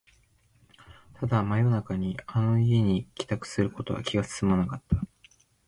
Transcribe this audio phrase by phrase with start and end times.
[1.13, 4.99] ただ、真夜中にあの家に帰宅することは気が進まなかった